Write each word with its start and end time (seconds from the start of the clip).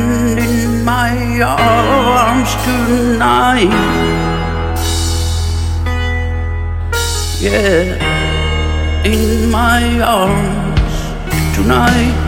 in 0.00 0.84
my 0.84 1.40
arms 1.42 2.54
tonight. 2.64 3.72
Yeah, 7.40 9.04
in 9.04 9.50
my 9.50 10.00
arms 10.00 11.56
tonight. 11.56 12.25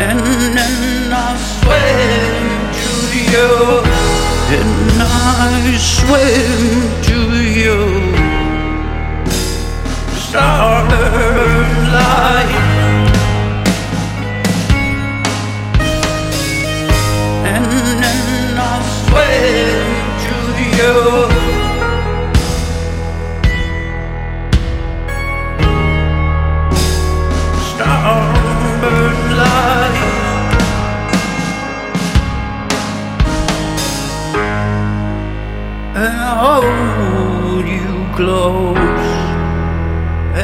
And 0.00 0.20
then 0.20 1.12
I 1.12 1.36
swim 1.58 2.38
to 2.78 2.90
you. 3.32 3.50
And 4.56 5.02
I 5.02 5.76
swim 5.76 6.62
to 7.08 7.18
you. 7.42 7.78
Starlight. 10.16 11.47
I 36.30 36.34
hold 36.44 37.66
you 37.66 38.06
close, 38.14 38.76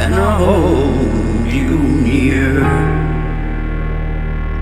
and 0.00 0.14
I 0.14 0.30
hold 0.38 1.46
you 1.46 1.76
near. 2.06 2.54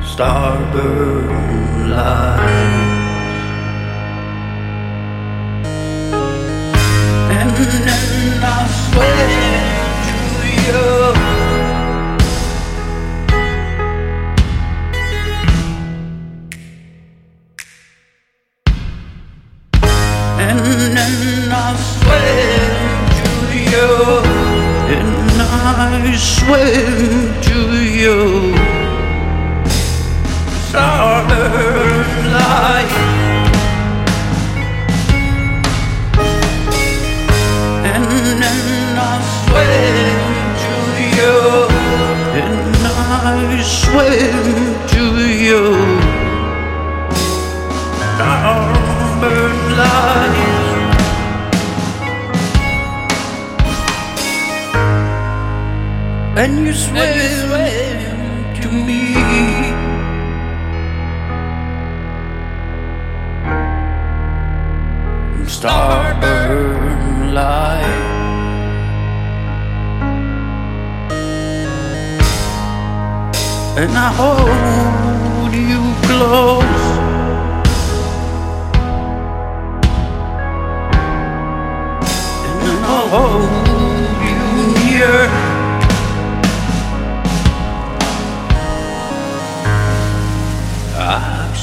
Star 0.02 0.58
burn 0.72 1.90
light. 1.90 2.82
And 7.38 7.50
then 7.50 8.42
I 8.42 8.66
swear 8.82 9.51
And 20.44 20.60
then 20.96 21.52
I 21.52 21.70
swim 21.94 22.74
to 23.20 23.30
you, 23.72 23.92
and 24.96 25.38
I 25.40 26.16
swim 26.16 27.40
to 27.48 27.58
you. 28.00 28.18
Southern 30.72 32.32
light, 32.32 32.92
swim 43.62 44.81
And 56.42 56.66
you 56.66 56.72
swim 56.72 57.50
to 58.62 58.68
me. 58.68 59.14
Star 65.46 66.20
burn 66.20 67.32
light. 67.32 67.84
And 73.78 73.92
I 73.96 74.10
hold 74.20 75.54
you 75.54 75.94
close. 76.08 76.81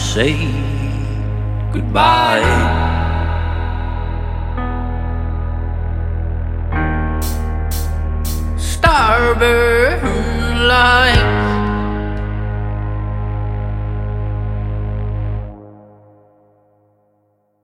say 0.10 0.34
goodbye. 1.72 2.42
Starbird. 8.58 9.89